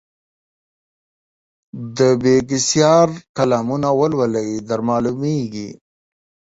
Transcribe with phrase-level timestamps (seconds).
[1.97, 5.69] د بېکسیار کالمونه ولولئ درمعلومېږي.